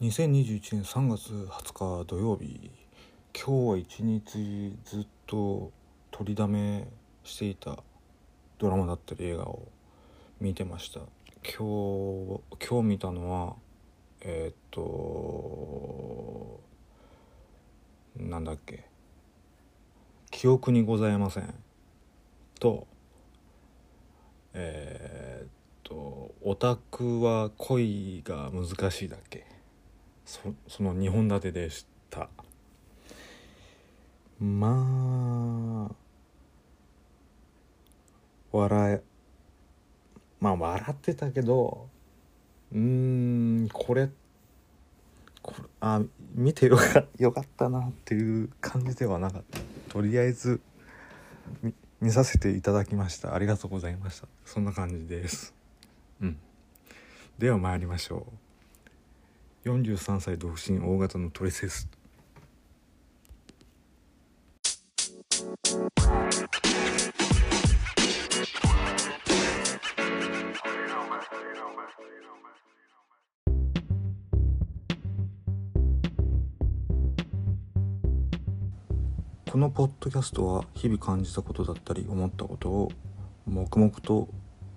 [0.00, 2.70] 2021年3月20日土曜日
[3.34, 5.72] 今日は一日ずっと
[6.12, 6.86] 取りだめ
[7.24, 7.78] していた
[8.60, 9.66] ドラマだったり映画を
[10.40, 11.00] 見てました。
[11.42, 13.56] 今日今日見たのは
[14.20, 16.60] えー、っと
[18.16, 18.84] なんだっけ
[20.30, 21.52] 記憶にございません。
[22.60, 22.86] と
[24.54, 25.48] えー、っ
[25.82, 29.57] とオタクは恋が難しいだっけ。
[30.28, 32.28] そその2本立てでした。
[34.38, 35.94] まあ
[38.52, 39.02] 笑え
[40.38, 41.88] まあ笑ってたけど
[42.72, 44.10] うんこれ
[45.40, 46.02] これあ
[46.34, 49.58] 見てよかよかったなっていう感じではなかった。
[49.88, 50.60] とりあえず
[51.62, 53.34] 見見させていただきました。
[53.34, 54.28] ありがとうございました。
[54.44, 55.54] そんな感じです。
[56.20, 56.36] うん。
[57.38, 58.47] では参りましょう。
[59.68, 61.86] 43歳独身大型のトリセツ。
[79.50, 82.92] このポッドキャストは日々感じたことだったり思ったことを
[83.46, 84.28] 黙々と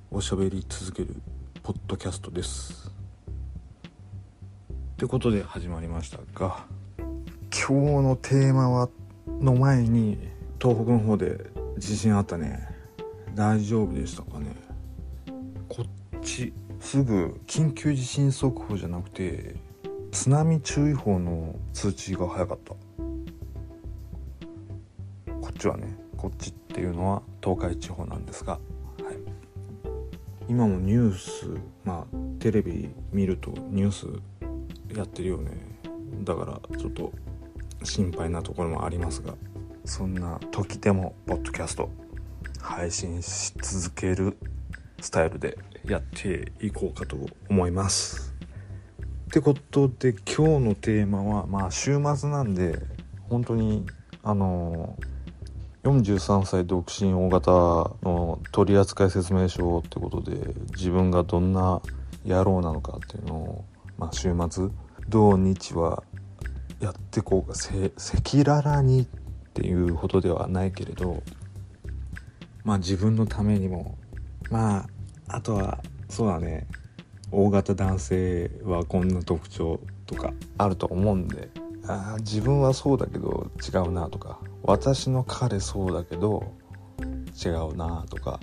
[0.09, 1.21] おしゃべり続ける
[1.61, 2.91] ポッドキャストです。
[5.02, 6.63] ってことで始まりましたが
[7.49, 8.88] 今日のテーマは
[9.39, 10.19] の前に
[10.61, 11.39] 東北の方で
[11.80, 12.69] 地震あったね。
[13.33, 14.55] 大丈夫でしたかね。
[15.67, 16.53] こっち。
[16.79, 19.55] すぐ緊急地震速報じゃなくて
[20.11, 22.75] 津波注意報の通知が早かった。
[25.33, 28.61] こっちはねこっちっていうのは東海地方なんですが、はい、
[30.47, 31.47] 今もニュース
[31.85, 34.30] まあテレビ見るとニュース
[34.95, 35.52] やってるよね。
[36.23, 37.11] だからちょっと
[37.84, 39.34] 心配なところもありますが
[39.86, 41.89] そんな時でもポッドキャスト
[42.59, 44.38] 配信し続ける
[45.00, 47.18] スタイルでやっていこうかと
[47.50, 48.35] 思います。
[49.25, 52.78] ってことで今日のテーマはまあ週末なんで
[53.30, 53.85] 本当に
[54.24, 54.97] あの
[55.84, 57.51] 43歳独身大型
[58.03, 61.81] の取扱説明書ってことで自分がどんな
[62.25, 63.66] 野郎なのかっていうのを、
[64.01, 64.69] まあ、週末。
[65.09, 66.03] 土日は
[66.79, 69.06] やってこうか赤裸々にっ
[69.53, 71.22] ていうほどではないけれど
[72.63, 73.97] まあ自分のためにも
[74.50, 74.88] ま
[75.28, 75.79] ああとは
[76.09, 76.67] そうだね。
[77.31, 81.50] 大型男性はこんな特徴とかあると思うんで
[81.88, 86.53] あ自分はそうだけど違うなとか私の彼そうだけど
[87.45, 88.39] 違うなとか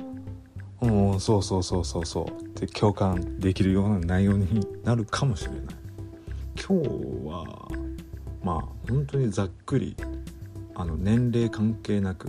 [0.81, 2.07] うんそうそうそうそう。
[2.07, 5.61] そうって共感できるような内容になるかもしれない。
[6.61, 6.89] 今日
[7.27, 7.69] は
[8.43, 9.97] まあ本当にざっくり
[10.75, 12.29] あの年齢関係なく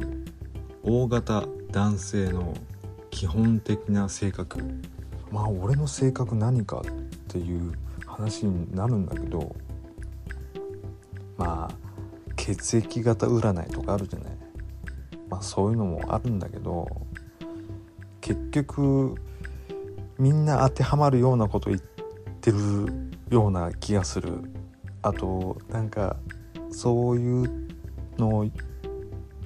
[0.83, 2.55] 大型男性の
[3.11, 4.59] 基本的な性格。
[5.31, 6.83] まあ俺の性格何かっ
[7.27, 7.73] ていう
[8.07, 9.55] 話になるんだけど
[11.37, 11.75] まあ
[12.35, 14.31] 血液型占いとかあるじゃない。
[15.29, 16.87] まあそういうのもあるんだけど
[18.21, 19.15] 結局
[20.17, 21.81] みんな当てはまるようなこと言っ
[22.41, 22.57] てる
[23.29, 24.51] ような気がする。
[25.01, 26.17] あとなんか
[26.71, 27.67] そういう
[28.17, 28.45] のを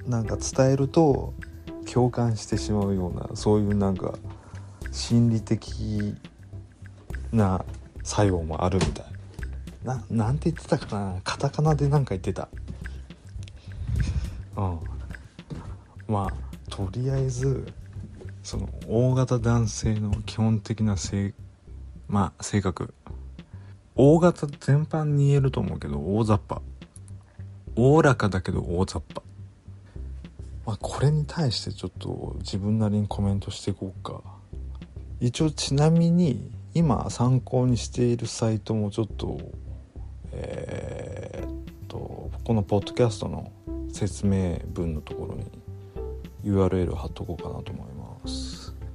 [0.06, 1.32] なんか伝えると
[1.90, 4.14] 共感してしまうようなそういうなんか
[4.90, 6.14] 心理的
[7.32, 7.64] な
[8.02, 9.06] 作用もあるみたい。
[9.84, 11.20] ななんて言ってたかな？
[11.22, 12.48] カタカナで何か言ってた。
[14.56, 14.78] うん。
[16.08, 16.32] まあ
[16.70, 17.66] とりあえず
[18.44, 21.34] その大型男性の基本的な性
[22.08, 22.94] まあ性格。
[23.96, 26.60] 大型全般に言えると思うけど大雑把。
[27.74, 29.22] おおらかだけど大雑把。
[30.66, 34.20] まあこれに対してちょっと自分なりにコメントしていこうか。
[35.20, 39.40] 一応ちなみに今参考にしているサイトもちょっと
[40.32, 43.50] えー、っとこのポッドキャストの
[43.90, 45.46] 説明文のところに
[46.44, 47.93] URL 貼っとこうかなと思います。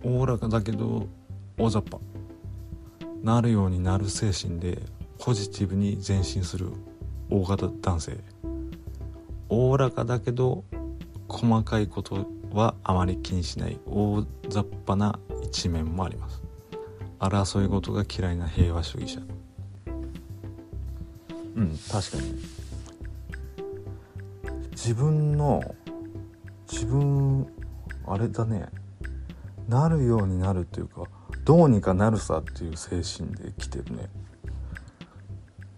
[0.04, 1.08] おおらかだけど
[1.58, 2.00] 大雑把。
[3.22, 4.80] なるようになる精神で
[5.18, 6.72] ポジティブに前進する
[7.30, 8.18] 大型男性。
[9.50, 10.64] おおらかだけど
[11.28, 13.78] 細かいことはあまり気にしない。
[13.86, 16.42] 大雑把な一面もあります。
[17.20, 19.22] 争い事が嫌いな平和主義者。
[21.56, 22.60] うん確かに。
[24.72, 25.62] 自分の
[26.72, 27.46] 自分
[28.08, 28.68] あれだね。
[29.70, 31.04] なるようになるっていうか
[31.46, 34.10] どうにかなるさっていう精神で来てるね。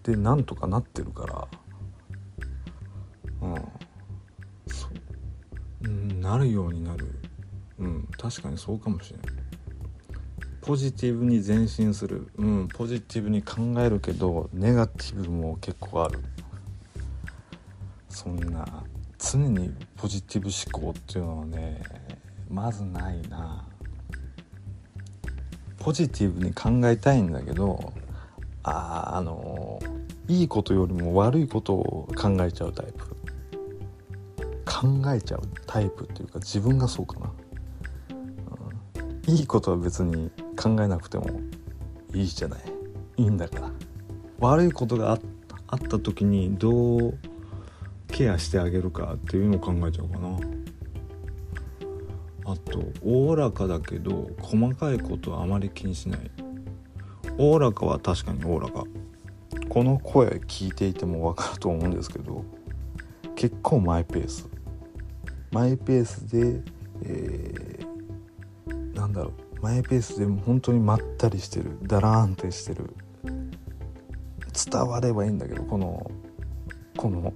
[0.02, 1.48] でなんとかなってるから。
[3.42, 3.54] うん。
[4.66, 4.90] そう、
[5.84, 7.06] うん、なるようになる。
[7.78, 9.26] うん確かにそうかもしれない
[10.60, 12.28] ポジティブに前進する。
[12.36, 16.18] うんポジティブに考えるけどネガティブも結構ある。
[18.08, 18.84] そんな
[19.18, 20.48] 常にポジティブ
[20.80, 21.82] 思考っていうのはね
[22.48, 23.66] まずないな。
[25.82, 27.92] ポジティブに考えたいんだけど
[28.62, 29.80] ああの
[30.28, 33.12] いいことよりも悪いことを考えちゃうタイプ。
[34.64, 37.32] 考えちゃうタイプっていうか自分がそうかな、
[39.26, 40.30] うん、いいことは別に
[40.60, 41.26] 考えなくても
[42.14, 42.60] いいじゃない。
[43.16, 43.70] いいんだから。
[44.40, 45.18] 悪いことが
[45.68, 47.18] あった時にどう
[48.08, 50.61] ケアしてあげるかっていうのを考えちゃうかな。
[52.52, 56.30] あとおおらかだけど細かいことはあまり気にしない。
[57.38, 58.84] おおらかは確かにおおらか。
[59.70, 62.44] この声聞いていても分かると思うんですけど
[63.36, 64.48] 結構マイペース。
[65.50, 66.62] マイペースで、
[67.04, 69.62] えー、なんだろう。
[69.62, 71.78] マイペースで本当にまったりしてる。
[71.84, 72.94] ダラーンってしてる。
[74.52, 76.10] 伝わればいいんだけどこの
[76.98, 77.32] この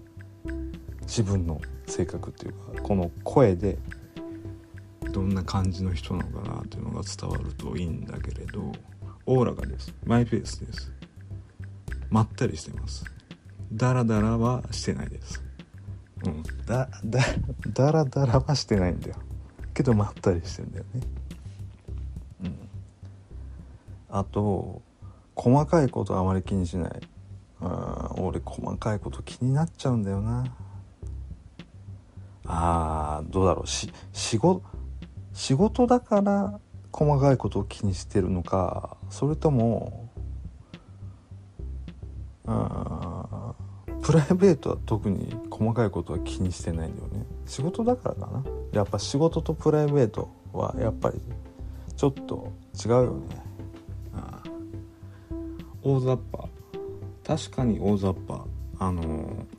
[1.03, 3.79] 自分の性格っていうかこの声で
[5.17, 8.71] どんな感じの人なのかなっていうのが伝わるといいんだけれど
[9.25, 9.95] おおらかです。
[10.05, 10.93] マイペースです。
[12.11, 13.07] まったりしてます。
[13.73, 15.43] ダラダラはしてないです。
[16.23, 16.43] うん。
[16.67, 17.21] だだ
[17.73, 19.17] ダラダラはしてないんだよ。
[19.73, 21.01] けどまったりしてんだよね。
[22.45, 22.69] うん。
[24.11, 24.83] あと
[25.35, 26.91] 細かいことあまり気にしない。
[27.63, 30.45] あ俺細かいこと気になっちゃうんだよな。
[32.45, 33.67] あーどうだろう。
[33.67, 34.76] し仕事
[35.37, 36.59] 仕事だから
[36.91, 40.11] 細かいことを気にしてるのかそれとも
[42.47, 43.55] あ
[44.01, 47.27] プライベートは特に細かいことは気にしてないんだよね。
[47.45, 48.45] 仕事だからかな。
[48.73, 51.21] やっぱ仕事とプライベートはやっぱり
[51.97, 52.53] ちょっと
[52.85, 53.43] 違うよね。
[54.15, 54.43] あ
[55.83, 56.49] 大雑把。
[57.27, 58.45] 確かに大雑把。
[58.79, 59.57] あのー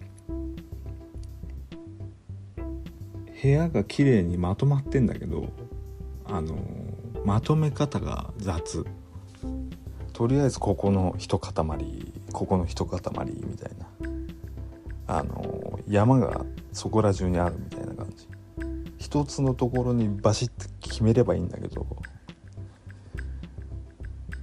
[3.42, 5.50] 部屋が綺麗にまとまってんだけど
[6.30, 6.58] あの
[7.26, 8.86] まとめ方が雑。
[10.14, 11.54] とりあえずここの一塊
[12.34, 13.00] ここの一塊
[13.46, 13.88] みたいな。
[15.08, 18.28] あの山がそこら中にあるみたいな感じ。
[18.98, 21.86] 一つのところにバシッて決めればいいんだけど。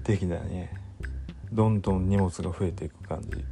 [0.05, 0.71] できないね
[1.51, 3.45] どんどん荷物が増えていく感じ。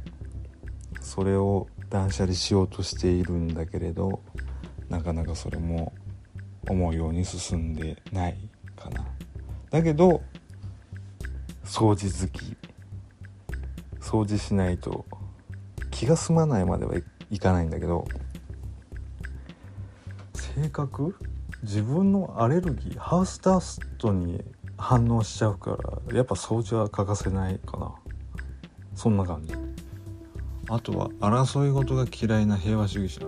[1.01, 4.21] それを断捨離しようとしているんだけれど
[4.89, 5.93] なかなかそれも
[6.69, 8.37] 思うように進んでない
[8.75, 9.05] かな。
[9.69, 10.21] だけど
[11.63, 12.55] 掃除好き。
[13.99, 15.05] 掃除しないと
[15.89, 16.93] 気が済まないまでは
[17.31, 18.05] いかないんだけど
[20.33, 21.15] 性格？
[21.63, 22.99] 自分のアレルギー？
[22.99, 24.43] ハウスダストに
[24.77, 25.77] 反応しちゃうか
[26.09, 27.95] らやっぱ掃除は欠かせないかな。
[28.93, 29.55] そんな感じ。
[30.69, 33.25] あとは争い事が嫌いな平和主義者。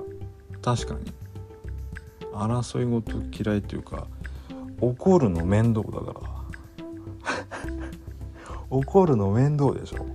[0.61, 1.11] 確かに。
[2.35, 4.07] 争い事嫌いっていうか
[4.81, 6.35] 怒るの面倒だから。
[8.69, 10.05] 怒るの面倒でしょ。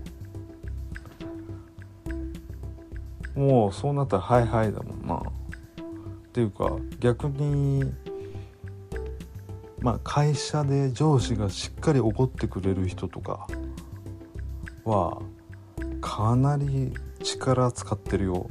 [3.34, 5.17] もうそうなったら「はいはい」だもんな。
[5.17, 7.93] っていうか逆に
[9.81, 13.46] まあ会社で上司がしっかり怒ってくれる人とか
[14.84, 15.20] は
[16.00, 18.50] かなり力使ってるよ。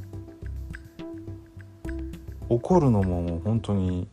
[2.50, 4.08] 怒るのももう本当に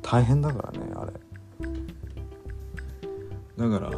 [0.00, 1.12] 大変だからねあれ。
[3.58, 3.92] だから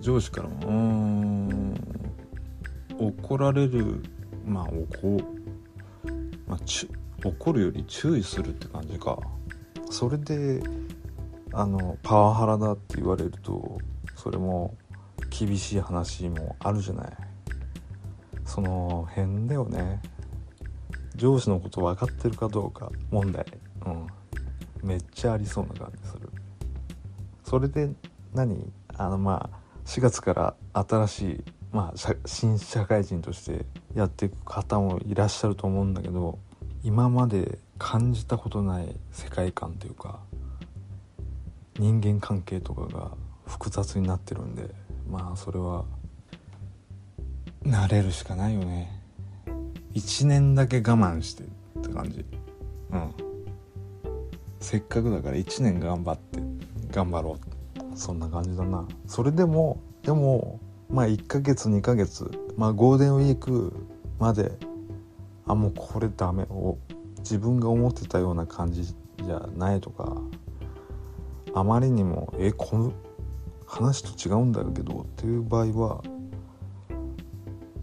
[0.00, 1.74] 上司からも
[2.98, 4.02] う怒られる
[4.44, 5.20] まあ怒,、
[6.48, 6.88] まあ、ち
[7.24, 9.16] 怒るより注意するって感じか。
[9.90, 10.60] それで
[11.52, 13.78] あのパワハラだって言われると
[14.16, 14.76] それも
[15.30, 17.12] 厳しい話もあるじゃない。
[18.44, 20.02] その辺だよね。
[21.18, 23.44] 上司のこと分かってるかどうか問題。
[23.84, 24.06] うん。
[24.82, 26.30] めっちゃありそうな感じする。
[27.44, 27.90] それで
[28.32, 28.72] 何？
[28.96, 36.38] あのまあ4月から新しい、まあ、新社会人としてやっていく方もいらっしゃると思うんだけど
[36.82, 40.18] 今まで感じたことない世界観というか
[41.78, 43.12] 人間関係とかが
[43.46, 44.68] 複雑になってるんで
[45.08, 45.84] まあそれは
[47.62, 48.97] 慣れるしかないよね。
[49.98, 51.46] 1年だけ我慢してっ
[51.82, 52.24] て感じ。
[52.92, 53.12] うん。
[54.60, 56.40] せっかくだから1年頑張って
[56.90, 57.38] 頑張ろ
[57.94, 57.98] う。
[57.98, 58.86] そんな感じだな。
[59.06, 63.72] それでもでもまあ1ヶ月2ヶ月まあゴールデンウィーク
[64.18, 64.52] まで
[65.46, 66.44] あもうこれダメ。
[66.44, 66.78] を
[67.18, 70.16] 自分が思ってたような感じじゃないとか
[71.54, 72.92] あまりにもえこの
[73.66, 76.02] 話と違うんだけどっていう場合は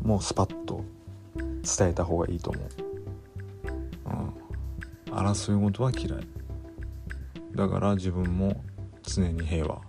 [0.01, 0.83] もうスパッと
[1.65, 2.63] 伝えた方がいいと思う。
[5.09, 6.27] うん、争い事は嫌い。
[7.55, 8.63] だから自分も
[9.03, 9.81] 常に平和。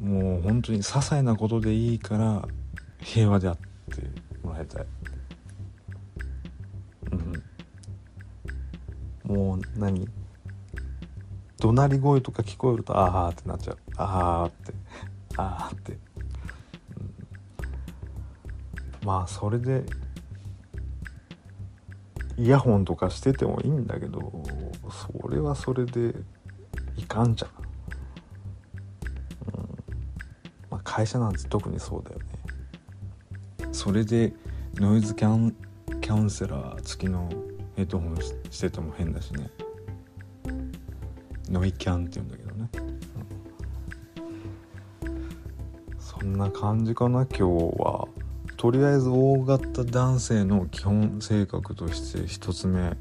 [0.00, 2.46] もう本当に些細なことでいいから
[3.00, 3.66] 平和であって
[4.42, 4.86] もらいたい。
[9.26, 9.36] うん。
[9.36, 10.08] もう何？
[11.58, 13.78] 怒鳴り声とか聞こえるとああってなっちゃう。
[13.96, 14.74] ああって。
[15.38, 15.96] ああって、うん、
[19.06, 19.84] まあそれで
[22.38, 24.30] イヤホンとかしててもいいんだけど
[24.90, 26.14] それはそれで
[26.96, 27.50] いかんじゃん、
[29.54, 29.68] うん。
[30.70, 32.26] まあ、会社なんて特にそうだよね。
[33.72, 34.34] それで
[34.76, 35.54] ノイズキャン
[36.00, 37.28] キャンセラー付きの
[37.76, 38.16] ヘッドホン
[38.50, 39.50] してても変だしね。
[41.48, 42.68] ノイキャンって言うんだけどね、
[45.02, 47.42] うん、そんな感じかな今日
[47.78, 47.95] は。
[48.66, 52.96] とりあえず大型男性の基本性格として一つ目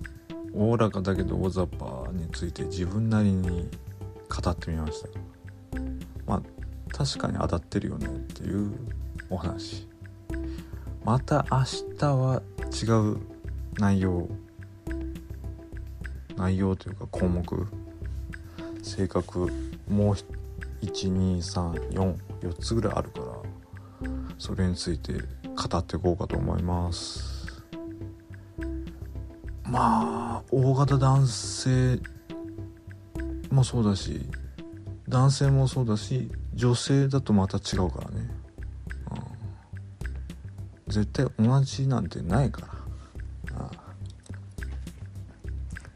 [0.53, 3.67] おおらかだけど大雑把について自分なりに
[4.29, 5.09] 語ってみました。
[6.27, 6.41] まあ
[6.93, 8.73] 確かに当たってるよねっていう
[9.31, 9.87] お話。
[11.03, 11.63] また明
[11.97, 13.17] 日は違う
[13.79, 14.29] 内容
[16.37, 17.67] 内容というか項目
[18.83, 19.51] 性格
[19.89, 20.15] もう
[20.85, 23.25] 1234 4つぐらいあるから
[24.37, 25.13] それについて
[25.55, 27.63] 語っていこうかと思います。
[29.67, 31.99] まあ大型男性
[33.49, 34.21] もそうだし
[35.09, 38.29] 男性もそうだし女性だとまた違うからね、
[40.87, 43.69] うん、絶対同じなんてないから、うん、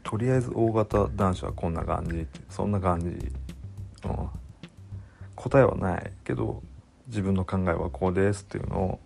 [0.02, 4.28] とりあえず大型男子はこんな感じそんな感じ、うん、
[5.36, 6.62] 答えはないけど
[7.06, 9.00] 自分の考えはこうですっていうのを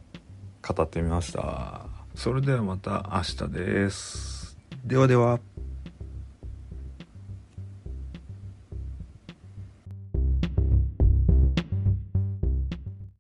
[0.66, 1.82] 語ってみました。
[2.14, 4.56] それではまた明日です。
[4.84, 5.40] ではでは